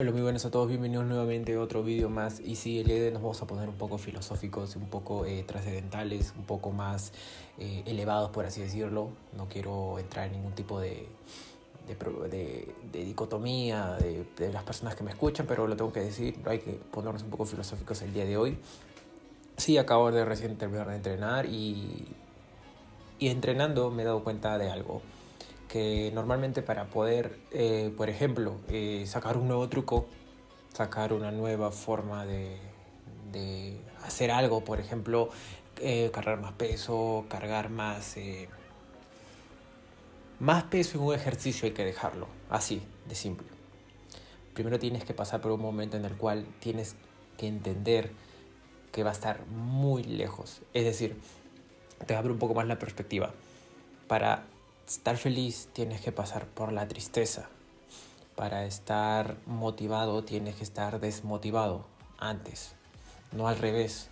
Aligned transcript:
Hola, 0.00 0.12
muy 0.12 0.22
buenas 0.22 0.44
a 0.44 0.52
todos, 0.52 0.68
bienvenidos 0.68 1.06
nuevamente 1.06 1.56
a 1.56 1.60
otro 1.60 1.82
vídeo 1.82 2.08
más. 2.08 2.38
Y 2.38 2.54
sí, 2.54 2.78
el 2.78 2.86
día 2.86 3.00
de 3.00 3.06
hoy 3.06 3.12
nos 3.14 3.20
vamos 3.20 3.42
a 3.42 3.48
poner 3.48 3.68
un 3.68 3.74
poco 3.74 3.98
filosóficos, 3.98 4.76
un 4.76 4.88
poco 4.88 5.26
eh, 5.26 5.42
trascendentales, 5.42 6.34
un 6.38 6.44
poco 6.44 6.70
más 6.70 7.12
eh, 7.58 7.82
elevados, 7.84 8.30
por 8.30 8.46
así 8.46 8.60
decirlo. 8.60 9.08
No 9.36 9.48
quiero 9.48 9.98
entrar 9.98 10.26
en 10.26 10.34
ningún 10.34 10.52
tipo 10.52 10.78
de, 10.78 11.08
dicotomía 12.92 13.94
de, 13.94 14.24
de, 14.36 14.52
las 14.52 14.62
personas 14.62 14.94
que 14.94 15.02
me 15.02 15.10
escuchan, 15.10 15.46
pero 15.48 15.66
lo 15.66 15.74
tengo 15.74 15.92
que 15.92 15.98
decir, 15.98 16.36
hay 16.44 16.60
que 16.60 16.74
ponernos 16.92 17.24
un 17.24 17.30
poco 17.30 17.44
filosóficos 17.44 18.00
el 18.02 18.14
día 18.14 18.24
de 18.24 18.36
hoy. 18.36 18.56
Sí, 19.56 19.78
acabo 19.78 20.12
de 20.12 20.24
recién 20.24 20.56
terminar 20.58 20.86
de 20.90 20.94
entrenar 20.94 21.46
y, 21.46 22.06
y 23.18 23.30
entrenando 23.30 23.90
me 23.90 24.02
he 24.02 24.06
dado 24.06 24.22
cuenta 24.22 24.58
de 24.58 24.70
algo 24.70 25.02
que 25.68 26.10
normalmente 26.14 26.62
para 26.62 26.86
poder, 26.86 27.38
eh, 27.52 27.92
por 27.96 28.08
ejemplo, 28.08 28.56
eh, 28.68 29.04
sacar 29.06 29.36
un 29.36 29.46
nuevo 29.46 29.68
truco, 29.68 30.06
sacar 30.72 31.12
una 31.12 31.30
nueva 31.30 31.70
forma 31.70 32.24
de, 32.26 32.58
hacer 34.02 34.30
algo, 34.30 34.64
por 34.64 34.80
ejemplo, 34.80 35.28
eh, 35.80 36.10
cargar 36.12 36.40
más 36.40 36.52
peso, 36.52 37.26
cargar 37.28 37.68
más, 37.68 38.16
más 40.40 40.64
peso 40.64 40.96
en 40.98 41.04
un 41.04 41.14
ejercicio 41.14 41.66
hay 41.66 41.72
que 41.72 41.84
dejarlo, 41.84 42.26
así, 42.48 42.82
de 43.06 43.14
simple. 43.14 43.46
Primero 44.54 44.78
tienes 44.78 45.04
que 45.04 45.14
pasar 45.14 45.40
por 45.40 45.52
un 45.52 45.60
momento 45.60 45.96
en 45.98 46.04
el 46.04 46.16
cual 46.16 46.46
tienes 46.58 46.96
que 47.36 47.46
entender 47.46 48.10
que 48.90 49.04
va 49.04 49.10
a 49.10 49.12
estar 49.12 49.46
muy 49.46 50.02
lejos, 50.02 50.62
es 50.72 50.84
decir, 50.84 51.16
te 52.06 52.16
abre 52.16 52.32
un 52.32 52.38
poco 52.38 52.54
más 52.54 52.66
la 52.66 52.78
perspectiva. 52.78 53.32
Para 54.06 54.46
estar 54.88 55.18
feliz 55.18 55.68
tienes 55.74 56.00
que 56.00 56.12
pasar 56.12 56.46
por 56.46 56.72
la 56.72 56.88
tristeza. 56.88 57.48
Para 58.34 58.64
estar 58.64 59.36
motivado 59.46 60.24
tienes 60.24 60.56
que 60.56 60.64
estar 60.64 60.98
desmotivado 61.00 61.84
antes, 62.18 62.74
no 63.32 63.48
al 63.48 63.58
revés. 63.58 64.08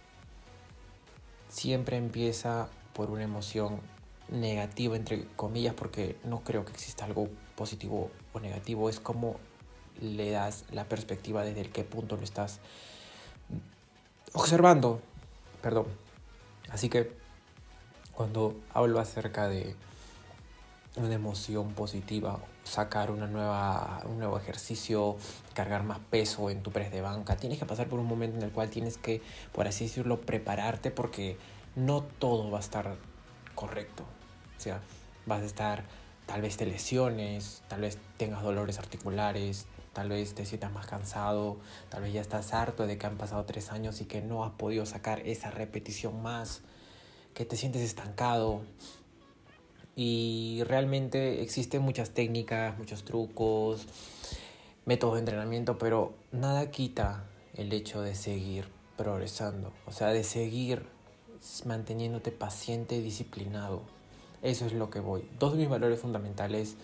Siempre 1.49 1.97
empieza 1.97 2.69
por 2.93 3.11
una 3.11 3.23
emoción 3.23 3.81
negativa, 4.29 4.97
entre 4.97 5.27
comillas, 5.37 5.75
porque 5.75 6.17
no 6.25 6.41
creo 6.41 6.65
que 6.65 6.73
exista 6.73 7.05
algo 7.05 7.29
positivo 7.55 8.11
o 8.33 8.41
negativo. 8.41 8.91
Es 8.91 9.01
como 9.01 9.37
le 10.01 10.31
das 10.31 10.65
la 10.71 10.85
perspectiva 10.85 11.43
desde 11.43 11.63
el 11.63 11.71
qué 11.71 11.85
punto 11.85 12.17
lo 12.17 12.25
estás 12.25 12.59
observando. 14.35 15.01
Perdón. 15.63 15.87
Así 16.69 16.91
que 16.91 17.13
cuando 18.13 18.57
hablo 18.75 19.01
acerca 19.01 19.49
de 19.49 19.75
una 20.97 21.15
emoción 21.15 21.73
positiva, 21.73 22.41
sacar 22.65 23.11
una 23.11 23.27
nueva, 23.27 24.03
un 24.07 24.19
nuevo 24.19 24.39
ejercicio, 24.39 25.17
cargar 25.55 25.83
más 25.83 25.99
peso 25.99 26.51
en 26.51 26.63
tu 26.63 26.73
press 26.73 26.91
de 26.91 27.03
banca. 27.03 27.37
Tienes 27.37 27.59
que 27.59 27.67
pasar 27.67 27.87
por 27.89 28.01
un 28.01 28.07
momento 28.07 28.39
en 28.39 28.43
el 28.43 28.51
cual 28.51 28.71
tienes 28.71 28.97
que, 28.97 29.23
por 29.53 29.69
así 29.69 29.85
decirlo, 29.85 30.21
prepararte 30.21 30.91
porque 30.91 31.37
no 31.77 32.03
todo 32.03 32.51
va 32.51 32.59
a 32.59 32.61
estar 32.61 32.97
correcto. 33.55 34.05
O 34.57 34.61
sea, 34.61 34.81
vas 35.27 35.43
a 35.43 35.47
estar, 35.47 35.85
tal 36.25 36.41
vez 36.41 36.57
te 36.57 36.65
lesiones, 36.65 37.63
tal 37.69 37.83
vez 37.83 37.99
tengas 38.17 38.43
dolores 38.43 38.79
articulares, 38.79 39.67
tal 39.93 40.09
vez 40.09 40.35
te 40.35 40.47
sientas 40.47 40.73
más 40.73 40.87
cansado, 40.87 41.59
tal 41.91 42.03
vez 42.03 42.15
ya 42.15 42.21
estás 42.23 42.55
harto 42.55 42.87
de 42.87 42.97
que 42.97 43.07
han 43.07 43.17
pasado 43.17 43.45
tres 43.45 43.71
años 43.71 44.01
y 44.01 44.07
que 44.07 44.23
no 44.23 44.45
has 44.45 44.53
podido 44.53 44.87
sacar 44.87 45.21
esa 45.21 45.51
repetición 45.51 46.23
más, 46.23 46.63
que 47.35 47.45
te 47.45 47.57
sientes 47.57 47.83
estancado, 47.83 48.63
y 49.97 50.63
realmente 50.65 51.43
existen 51.43 51.81
muchas 51.81 52.11
técnicas, 52.11 52.77
muchos 52.79 53.03
trucos, 53.03 53.87
métodos 54.85 55.15
de 55.15 55.21
entrenamiento, 55.21 55.79
pero 55.79 56.13
nada 56.33 56.71
quita 56.71 57.25
el 57.55 57.73
hecho 57.73 58.03
de 58.03 58.15
seguir 58.15 58.69
progresando, 58.99 59.73
o 59.87 59.93
sea, 59.93 60.09
de 60.09 60.23
seguir 60.23 60.85
manteniéndote 61.65 62.31
paciente 62.31 62.97
y 62.97 63.01
disciplinado. 63.01 63.83
Eso 64.43 64.67
es 64.67 64.75
lo 64.75 64.91
que 64.91 65.01
voy. 65.01 65.27
Dos 65.39 65.53
de 65.53 65.59
mis 65.61 65.69
valores 65.69 65.99
fundamentales 65.99 66.77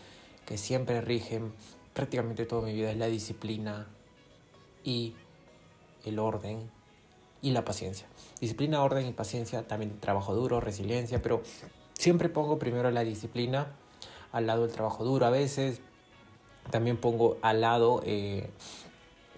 que 0.46 0.56
siempre 0.56 1.02
rigen 1.02 1.52
prácticamente 1.92 2.46
toda 2.46 2.62
mi 2.62 2.72
vida 2.72 2.90
es 2.90 2.96
la 2.96 3.06
disciplina 3.06 3.88
y 4.84 5.14
el 6.06 6.18
orden 6.18 6.70
y 7.42 7.50
la 7.50 7.64
paciencia. 7.64 8.06
Disciplina, 8.40 8.82
orden 8.82 9.06
y 9.06 9.12
paciencia, 9.12 9.68
también 9.68 10.00
trabajo 10.00 10.34
duro, 10.34 10.60
resiliencia, 10.60 11.20
pero 11.20 11.42
Siempre 12.02 12.28
pongo 12.28 12.58
primero 12.58 12.90
la 12.90 13.04
disciplina, 13.04 13.68
al 14.32 14.48
lado 14.48 14.64
el 14.64 14.72
trabajo 14.72 15.04
duro 15.04 15.24
a 15.24 15.30
veces. 15.30 15.80
También 16.72 16.96
pongo 16.96 17.38
al 17.42 17.60
lado 17.60 18.02
eh, 18.04 18.50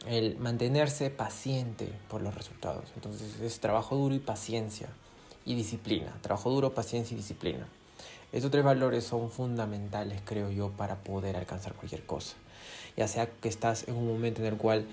el 0.06 0.38
mantenerse 0.38 1.10
paciente 1.10 1.92
por 2.08 2.22
los 2.22 2.34
resultados. 2.34 2.84
Entonces 2.94 3.38
es 3.42 3.60
trabajo 3.60 3.96
duro 3.96 4.14
y 4.14 4.18
paciencia 4.18 4.88
y 5.44 5.56
disciplina. 5.56 6.16
Trabajo 6.22 6.48
duro, 6.48 6.72
paciencia 6.72 7.14
y 7.14 7.18
disciplina. 7.18 7.68
Estos 8.32 8.50
tres 8.50 8.64
valores 8.64 9.04
son 9.04 9.30
fundamentales, 9.30 10.22
creo 10.24 10.50
yo, 10.50 10.70
para 10.70 10.96
poder 10.96 11.36
alcanzar 11.36 11.74
cualquier 11.74 12.06
cosa. 12.06 12.34
Ya 12.96 13.08
sea 13.08 13.26
que 13.26 13.50
estás 13.50 13.88
en 13.88 13.94
un 13.94 14.08
momento 14.08 14.40
en 14.40 14.46
el 14.46 14.56
cual 14.56 14.86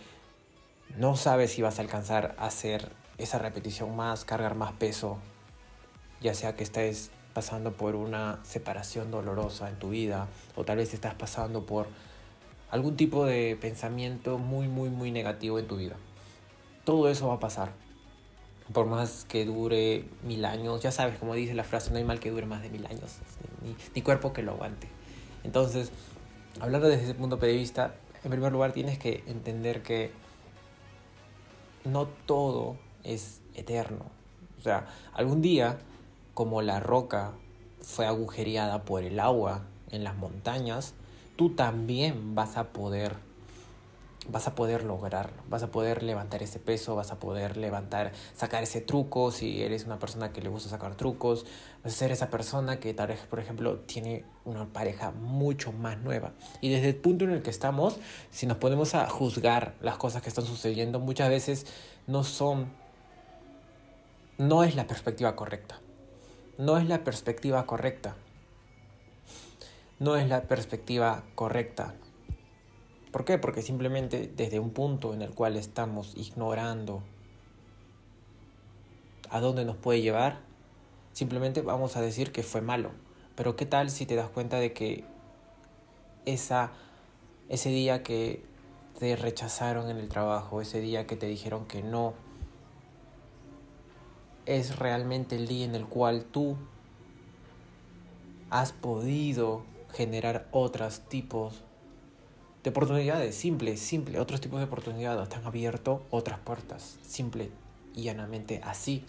no 0.98 1.16
sabes 1.16 1.54
si 1.54 1.62
vas 1.62 1.80
a 1.80 1.84
alcanzar 1.84 2.36
a 2.38 2.48
hacer 2.48 2.92
esa 3.18 3.40
repetición 3.40 3.96
más, 3.96 4.26
cargar 4.26 4.56
más 4.56 4.74
peso, 4.74 5.20
ya 6.20 6.34
sea 6.34 6.58
que 6.58 6.64
estés 6.64 7.12
pasando 7.34 7.74
por 7.74 7.96
una 7.96 8.40
separación 8.44 9.12
dolorosa 9.12 9.70
en 9.70 9.76
tu 9.78 9.90
vida 9.90 10.28
o 10.56 10.64
tal 10.64 10.78
vez 10.78 10.94
estás 10.94 11.14
pasando 11.16 11.66
por 11.66 11.88
algún 12.72 12.96
tipo 12.96 13.26
de 13.26 13.58
pensamiento 13.60 14.38
muy, 14.38 14.68
muy, 14.68 14.90
muy 14.90 15.12
negativo 15.12 15.60
en 15.60 15.68
tu 15.68 15.78
vida. 15.78 15.96
Todo 16.84 17.10
eso 17.10 17.28
va 17.28 17.36
a 17.36 17.40
pasar. 17.40 17.74
Por 18.74 18.86
más 18.86 19.26
que 19.26 19.46
dure 19.46 20.06
mil 20.24 20.46
años, 20.46 20.82
ya 20.82 20.92
sabes, 20.92 21.18
como 21.20 21.36
dice 21.36 21.54
la 21.54 21.66
frase, 21.66 21.92
no 21.92 21.98
hay 21.98 22.06
mal 22.06 22.20
que 22.20 22.32
dure 22.32 22.46
más 22.46 22.62
de 22.62 22.70
mil 22.70 22.86
años, 22.86 23.18
ni, 23.94 24.02
cuerpo 24.02 24.32
que 24.32 24.42
lo 24.42 24.52
aguante. 24.54 24.88
Entonces, 25.44 25.92
hablando 26.62 26.88
desde 26.88 27.04
ese 27.04 27.14
punto 27.14 27.36
de 27.36 27.52
vista, 27.52 27.96
en 28.24 28.32
primer 28.32 28.52
lugar 28.52 28.72
tienes 28.72 28.98
que 28.98 29.24
entender 29.28 29.84
que 29.84 30.12
no 31.84 32.08
todo 32.26 32.78
es 33.04 33.42
eterno. 33.56 34.06
O 34.58 34.62
sea, 34.62 34.88
algún 35.14 35.42
día 35.42 35.78
como 36.34 36.62
la 36.62 36.80
roca 36.80 37.34
fue 37.82 38.06
agujereada 38.06 38.84
por 38.84 39.04
el 39.04 39.20
agua 39.20 39.64
en 39.90 40.04
las 40.04 40.16
montañas, 40.16 40.94
tú 41.36 41.56
también 41.56 42.36
vas 42.36 42.58
a 42.58 42.72
poder 42.72 43.16
vas 44.30 44.48
a 44.48 44.54
poder 44.54 44.84
lograrlo, 44.84 45.42
vas 45.50 45.64
a 45.64 45.72
poder 45.72 46.04
levantar 46.04 46.44
ese 46.44 46.60
peso, 46.60 46.96
vas 46.96 47.12
a 47.12 47.20
poder 47.20 47.58
levantar, 47.58 48.12
sacar 48.36 48.62
ese 48.62 48.80
truco, 48.80 49.32
si 49.32 49.64
eres 49.64 49.86
una 49.86 49.98
persona 49.98 50.32
que 50.32 50.42
le 50.42 50.50
gusta 50.50 50.70
sacar 50.70 50.96
trucos, 50.96 51.46
vas 51.84 51.94
a 51.94 51.96
ser 51.96 52.12
esa 52.12 52.30
persona 52.30 52.80
que 52.80 52.94
tal 52.94 53.08
vez, 53.08 53.20
por 53.22 53.40
ejemplo, 53.40 53.80
tiene 53.80 54.24
una 54.46 54.72
pareja 54.72 55.12
mucho 55.12 55.72
más 55.72 55.98
nueva. 55.98 56.34
Y 56.62 56.70
desde 56.70 56.90
el 56.90 56.96
punto 56.96 57.26
en 57.26 57.32
el 57.32 57.42
que 57.42 57.50
estamos, 57.50 57.98
si 58.30 58.46
nos 58.46 58.58
ponemos 58.58 58.94
a 58.94 59.10
juzgar 59.10 59.74
las 59.82 59.98
cosas 59.98 60.22
que 60.22 60.30
están 60.30 60.46
sucediendo, 60.46 61.00
muchas 61.00 61.30
veces 61.30 61.66
no 62.06 62.24
son, 62.24 62.72
no 64.38 64.64
es 64.64 64.76
la 64.76 64.86
perspectiva 64.86 65.36
correcta 65.36 65.80
no 66.58 66.78
es 66.78 66.88
la 66.88 67.04
perspectiva 67.04 67.66
correcta. 67.66 68.16
No 70.00 70.16
es 70.16 70.28
la 70.28 70.44
perspectiva 70.44 71.24
correcta. 71.36 71.94
¿Por 73.12 73.26
qué? 73.26 73.38
Porque 73.38 73.62
simplemente 73.62 74.32
desde 74.36 74.60
un 74.60 74.72
punto 74.72 75.14
en 75.14 75.22
el 75.22 75.32
cual 75.34 75.58
estamos 75.58 76.14
ignorando 76.16 77.04
a 79.30 79.40
dónde 79.40 79.66
nos 79.66 79.78
puede 79.78 80.02
llevar, 80.02 80.40
simplemente 81.14 81.62
vamos 81.62 81.98
a 81.98 82.02
decir 82.02 82.32
que 82.32 82.44
fue 82.44 82.62
malo. 82.62 82.92
Pero 83.36 83.56
¿qué 83.56 83.66
tal 83.66 83.90
si 83.90 84.06
te 84.06 84.16
das 84.16 84.30
cuenta 84.30 84.60
de 84.60 84.74
que 84.74 85.04
esa, 86.26 86.72
ese 87.50 87.70
día 87.70 88.04
que 88.04 88.44
te 89.00 89.16
rechazaron 89.16 89.90
en 89.90 89.98
el 89.98 90.10
trabajo, 90.10 90.62
ese 90.62 90.80
día 90.80 91.08
que 91.08 91.16
te 91.16 91.28
dijeron 91.28 91.66
que 91.66 91.82
no, 91.82 92.14
es 94.46 94.78
realmente 94.78 95.36
el 95.36 95.48
día 95.48 95.66
en 95.66 95.76
el 95.76 95.86
cual 95.86 96.26
tú 96.26 96.58
has 98.50 98.72
podido 98.72 99.64
generar 99.94 100.48
otros 100.52 101.02
tipos 101.02 101.64
de 102.64 102.70
oportunidades, 102.70 103.36
simple, 103.36 103.78
simple, 103.78 104.20
otros 104.20 104.42
tipos 104.42 104.60
de 104.60 104.66
oportunidades, 104.66 105.30
te 105.30 105.36
han 105.36 105.46
abierto 105.46 106.04
otras 106.12 106.40
puertas, 106.40 106.98
simple 107.06 107.50
y 107.96 108.04
llanamente 108.04 108.62
así. 108.64 109.04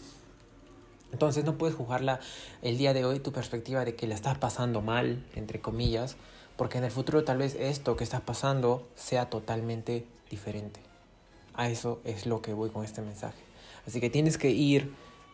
Entonces 1.13 1.45
no 1.45 1.59
puedes 1.59 1.77
juzgarla 1.77 2.21
el 2.63 2.79
día 2.79 2.95
de 2.95 3.05
hoy 3.05 3.21
tu 3.21 3.33
perspectiva 3.33 3.85
de 3.85 3.95
que 3.95 4.07
la 4.07 4.15
estás 4.15 4.39
pasando 4.39 4.81
mal, 4.81 5.27
entre 5.35 5.61
comillas, 5.61 6.17
porque 6.57 6.79
en 6.79 6.85
el 6.85 6.91
futuro 6.91 7.25
tal 7.25 7.39
vez 7.39 7.55
esto 7.55 7.97
que 7.97 8.05
estás 8.05 8.23
pasando 8.23 8.89
sea 8.95 9.29
totalmente 9.29 10.07
diferente. 10.31 10.81
A 11.55 11.69
eso 11.69 12.01
es 12.05 12.25
lo 12.25 12.41
que 12.41 12.55
voy 12.55 12.71
con 12.71 12.85
este 12.85 13.03
mensaje. 13.03 13.43
Así 13.87 14.01
que 14.01 14.09
tienes 14.09 14.39
que 14.39 14.51
ir 14.51 14.93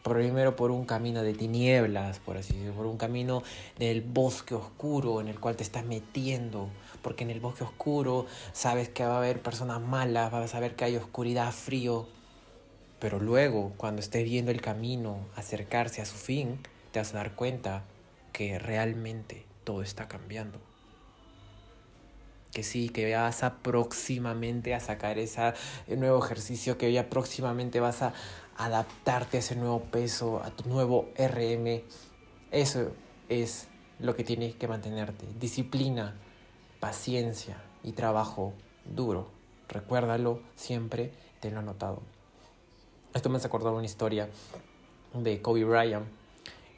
primero 0.09 0.57
por 0.57 0.71
un 0.71 0.85
camino 0.85 1.23
de 1.23 1.35
tinieblas, 1.35 2.19
por 2.19 2.37
así 2.37 2.55
decirlo, 2.55 2.75
por 2.75 2.87
un 2.87 2.97
camino 2.97 3.43
del 3.79 4.03
bosque 4.03 4.55
oscuro 4.55 5.21
en 5.21 5.29
el 5.29 5.39
cual 5.41 5.57
te 5.57 5.63
estás 5.63 5.85
metiendo, 5.85 6.69
porque 7.03 7.25
en 7.25 7.31
el 7.31 7.41
bosque 7.41 7.65
oscuro 7.65 8.27
sabes 8.53 8.89
que 8.89 9.05
va 9.05 9.15
a 9.15 9.19
haber 9.19 9.41
personas 9.41 9.81
malas, 9.81 10.31
vas 10.31 10.45
a 10.45 10.49
saber 10.49 10.77
que 10.77 10.85
hay 10.85 10.97
oscuridad, 10.97 11.53
frío, 11.53 12.07
pero 12.99 13.21
luego 13.21 13.73
cuando 13.77 14.01
estés 14.01 14.25
viendo 14.25 14.51
el 14.51 14.61
camino 14.61 15.19
acercarse 15.37 16.03
a 16.03 16.05
su 16.05 16.17
fin, 16.17 16.61
te 16.91 16.99
vas 16.99 17.15
a 17.15 17.19
dar 17.19 17.35
cuenta 17.35 17.85
que 18.33 18.59
realmente 18.59 19.45
todo 19.65 19.83
está 19.83 20.09
cambiando. 20.09 20.68
Que 22.59 22.65
sí, 22.65 22.89
que 22.89 23.15
vas 23.15 23.45
a 23.45 23.59
próximamente 23.59 24.75
a 24.75 24.81
sacar 24.81 25.17
ese 25.17 25.55
nuevo 25.97 26.19
ejercicio, 26.25 26.77
que 26.77 26.93
ya 26.93 27.09
próximamente 27.09 27.79
vas 27.79 28.03
a 28.03 28.15
adaptarte 28.57 29.37
a 29.37 29.41
ese 29.41 29.55
nuevo 29.55 29.83
peso, 29.83 30.43
a 30.43 30.51
tu 30.51 30.69
nuevo 30.69 31.09
RM. 31.17 31.85
Eso 32.51 32.91
es 33.29 33.69
lo 34.01 34.17
que 34.17 34.25
tienes 34.25 34.57
que 34.57 34.67
mantenerte. 34.67 35.25
Disciplina, 35.39 36.17
paciencia 36.81 37.63
y 37.85 37.93
trabajo 37.93 38.55
duro. 38.85 39.31
Recuérdalo 39.69 40.41
siempre, 40.57 41.13
tenlo 41.39 41.61
anotado. 41.61 42.03
Esto 43.15 43.29
me 43.29 43.37
hace 43.37 43.47
acordar 43.47 43.73
una 43.73 43.87
historia 43.87 44.29
de 45.15 45.41
Kobe 45.41 45.63
Bryant, 45.63 46.09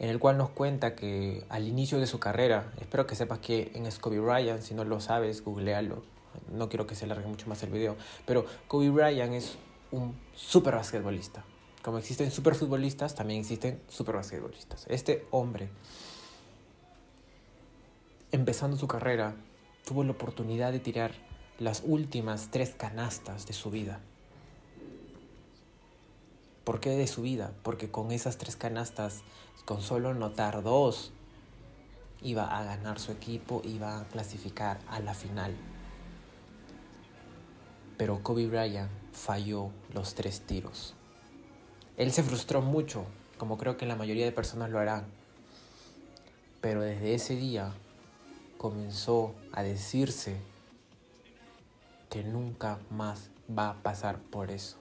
en 0.00 0.08
el 0.08 0.18
cual 0.18 0.38
nos 0.38 0.48
cuenta 0.48 0.96
que 0.96 1.44
al 1.50 1.68
inicio 1.68 2.00
de 2.00 2.06
su 2.06 2.18
carrera, 2.18 2.72
espero 2.80 3.06
que 3.06 3.14
sepas 3.14 3.38
que 3.38 3.70
en 3.74 3.84
es 3.84 3.98
Kobe 3.98 4.18
Bryant, 4.18 4.62
si 4.62 4.72
no 4.74 4.82
lo 4.84 4.98
sabes, 4.98 5.44
googlealo. 5.44 6.02
No 6.50 6.70
quiero 6.70 6.86
que 6.86 6.94
se 6.94 7.04
alargue 7.04 7.26
mucho 7.26 7.46
más 7.48 7.62
el 7.62 7.70
video, 7.70 7.96
pero 8.26 8.46
Kobe 8.66 8.88
Bryant 8.88 9.34
es 9.34 9.58
un 9.92 10.16
super 10.34 10.74
basquetbolista. 10.74 11.44
Como 11.82 11.98
existen 11.98 12.30
super 12.30 12.54
futbolistas, 12.54 13.14
también 13.14 13.40
existen 13.40 13.82
super 13.88 14.14
basquetbolistas. 14.14 14.86
Este 14.88 15.26
hombre, 15.30 15.68
empezando 18.32 18.78
su 18.78 18.88
carrera, 18.88 19.34
tuvo 19.86 20.02
la 20.02 20.12
oportunidad 20.12 20.72
de 20.72 20.80
tirar 20.80 21.12
las 21.58 21.82
últimas 21.84 22.50
tres 22.50 22.70
canastas 22.70 23.46
de 23.46 23.52
su 23.52 23.70
vida. 23.70 24.00
¿Por 26.70 26.78
qué 26.78 26.90
de 26.90 27.08
su 27.08 27.22
vida? 27.22 27.52
Porque 27.64 27.90
con 27.90 28.12
esas 28.12 28.38
tres 28.38 28.54
canastas, 28.54 29.22
con 29.64 29.82
solo 29.82 30.14
notar 30.14 30.62
dos, 30.62 31.10
iba 32.22 32.44
a 32.44 32.62
ganar 32.62 33.00
su 33.00 33.10
equipo, 33.10 33.60
iba 33.64 33.98
a 33.98 34.04
clasificar 34.04 34.78
a 34.86 35.00
la 35.00 35.14
final. 35.14 35.52
Pero 37.96 38.22
Kobe 38.22 38.46
Bryant 38.46 38.88
falló 39.12 39.70
los 39.92 40.14
tres 40.14 40.42
tiros. 40.42 40.94
Él 41.96 42.12
se 42.12 42.22
frustró 42.22 42.62
mucho, 42.62 43.04
como 43.36 43.58
creo 43.58 43.76
que 43.76 43.84
la 43.84 43.96
mayoría 43.96 44.24
de 44.24 44.30
personas 44.30 44.70
lo 44.70 44.78
harán. 44.78 45.06
Pero 46.60 46.82
desde 46.82 47.14
ese 47.14 47.34
día 47.34 47.74
comenzó 48.58 49.34
a 49.50 49.64
decirse 49.64 50.36
que 52.08 52.22
nunca 52.22 52.78
más 52.90 53.30
va 53.50 53.70
a 53.70 53.82
pasar 53.82 54.20
por 54.20 54.52
eso. 54.52 54.79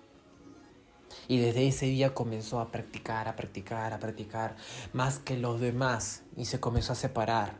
Y 1.27 1.39
desde 1.39 1.67
ese 1.67 1.85
día 1.85 2.13
comenzó 2.13 2.59
a 2.59 2.71
practicar, 2.71 3.27
a 3.27 3.35
practicar, 3.35 3.94
a 3.94 4.00
practicar 4.00 4.56
más 4.94 5.19
que 5.19 5.38
los 5.38 5.59
demás 5.59 6.23
y 6.35 6.45
se 6.45 6.59
comenzó 6.59 6.94
a 6.94 6.95
separar. 6.95 7.57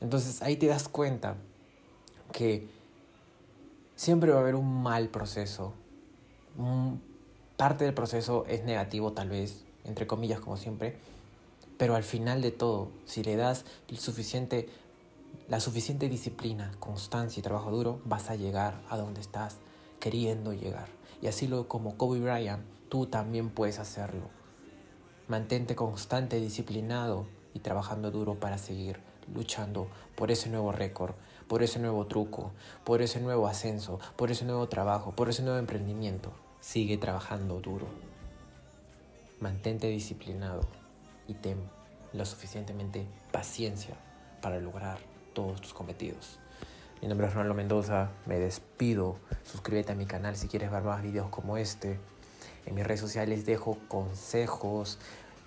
Entonces 0.00 0.42
ahí 0.42 0.56
te 0.56 0.66
das 0.66 0.88
cuenta 0.88 1.36
que 2.32 2.68
siempre 3.96 4.30
va 4.32 4.38
a 4.38 4.40
haber 4.40 4.54
un 4.54 4.82
mal 4.82 5.08
proceso. 5.08 5.72
parte 7.56 7.84
del 7.84 7.94
proceso 7.94 8.44
es 8.46 8.64
negativo 8.64 9.12
tal 9.12 9.28
vez, 9.28 9.64
entre 9.84 10.06
comillas 10.06 10.40
como 10.40 10.56
siempre, 10.56 10.96
pero 11.78 11.94
al 11.94 12.02
final 12.02 12.42
de 12.42 12.50
todo, 12.50 12.90
si 13.04 13.22
le 13.22 13.36
das 13.36 13.64
suficiente, 13.96 14.68
la 15.48 15.60
suficiente 15.60 16.08
disciplina, 16.08 16.72
constancia 16.80 17.40
y 17.40 17.42
trabajo 17.42 17.70
duro, 17.70 18.00
vas 18.04 18.30
a 18.30 18.36
llegar 18.36 18.80
a 18.88 18.96
donde 18.96 19.20
estás 19.20 19.56
queriendo 20.00 20.52
llegar. 20.52 20.88
Y 21.24 21.26
así 21.26 21.48
lo 21.48 21.68
como 21.68 21.96
Kobe 21.96 22.20
Bryant, 22.20 22.62
tú 22.90 23.06
también 23.06 23.48
puedes 23.48 23.78
hacerlo. 23.78 24.28
Mantente 25.26 25.74
constante, 25.74 26.38
disciplinado 26.38 27.24
y 27.54 27.60
trabajando 27.60 28.10
duro 28.10 28.34
para 28.34 28.58
seguir 28.58 29.00
luchando 29.34 29.88
por 30.16 30.30
ese 30.30 30.50
nuevo 30.50 30.70
récord, 30.70 31.14
por 31.48 31.62
ese 31.62 31.78
nuevo 31.78 32.06
truco, 32.06 32.52
por 32.84 33.00
ese 33.00 33.22
nuevo 33.22 33.46
ascenso, 33.46 34.00
por 34.16 34.30
ese 34.30 34.44
nuevo 34.44 34.68
trabajo, 34.68 35.12
por 35.12 35.30
ese 35.30 35.42
nuevo 35.42 35.58
emprendimiento. 35.58 36.30
Sigue 36.60 36.98
trabajando 36.98 37.58
duro. 37.58 37.86
Mantente 39.40 39.86
disciplinado 39.86 40.60
y 41.26 41.32
ten 41.32 41.56
lo 42.12 42.26
suficientemente 42.26 43.06
paciencia 43.32 43.94
para 44.42 44.60
lograr 44.60 44.98
todos 45.32 45.62
tus 45.62 45.72
cometidos. 45.72 46.38
Mi 47.04 47.08
nombre 47.08 47.26
es 47.26 47.34
Ronaldo 47.34 47.52
Mendoza, 47.52 48.08
me 48.24 48.38
despido. 48.38 49.18
Suscríbete 49.42 49.92
a 49.92 49.94
mi 49.94 50.06
canal 50.06 50.36
si 50.36 50.48
quieres 50.48 50.70
ver 50.70 50.82
más 50.84 51.02
videos 51.02 51.28
como 51.28 51.58
este. 51.58 52.00
En 52.64 52.74
mis 52.74 52.82
redes 52.86 53.00
sociales 53.00 53.44
dejo 53.44 53.76
consejos, 53.88 54.98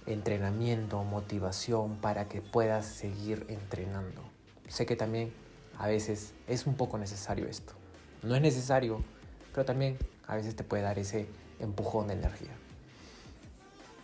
entrenamiento, 0.05 1.03
motivación 1.03 1.95
para 1.95 2.27
que 2.27 2.43
puedas 2.43 2.85
seguir 2.85 3.43
entrenando. 3.49 4.21
Sé 4.67 4.85
que 4.85 4.95
también 4.95 5.33
a 5.79 5.87
veces 5.87 6.35
es 6.45 6.67
un 6.67 6.75
poco 6.75 6.99
necesario 6.99 7.47
esto. 7.47 7.73
No 8.21 8.35
es 8.35 8.41
necesario, 8.43 9.03
pero 9.51 9.65
también 9.65 9.97
a 10.27 10.35
veces 10.35 10.55
te 10.55 10.63
puede 10.63 10.83
dar 10.83 10.99
ese 10.99 11.27
empujón 11.59 12.09
de 12.09 12.13
energía. 12.13 12.55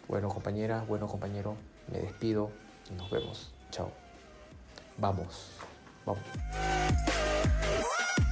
Bueno 0.08 0.28
compañera, 0.28 0.84
bueno 0.88 1.08
compañero, 1.08 1.56
me 1.92 2.00
despido 2.00 2.50
y 2.90 2.96
nos 2.96 3.12
vemos. 3.12 3.54
Chao. 3.70 3.92
Vamos. 4.98 5.52
Vamos. 6.04 6.24
Yeah. 7.44 8.23